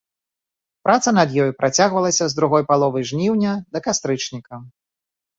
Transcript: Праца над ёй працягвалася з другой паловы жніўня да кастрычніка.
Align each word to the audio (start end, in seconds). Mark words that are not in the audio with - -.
Праца 0.85 1.09
над 1.17 1.29
ёй 1.43 1.51
працягвалася 1.59 2.25
з 2.33 2.39
другой 2.39 2.63
паловы 2.71 3.03
жніўня 3.11 3.51
да 3.77 3.83
кастрычніка. 3.89 4.55